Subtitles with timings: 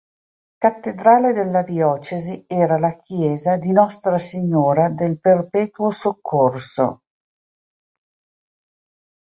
[0.57, 7.01] Cattedrale della diocesi era la chiesa di Nostra Signora del Perpetuo Soccorso.